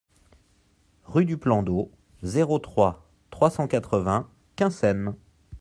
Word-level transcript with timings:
Rue 1.05 1.25
du 1.25 1.37
Plan 1.37 1.61
d'Eau, 1.61 1.91
zéro 2.23 2.57
trois, 2.57 3.07
trois 3.29 3.51
cent 3.51 3.67
quatre-vingts 3.67 4.27
Quinssaines 4.55 5.13